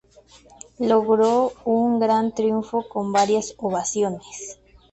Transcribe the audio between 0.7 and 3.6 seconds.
Logró un gran triunfo con varias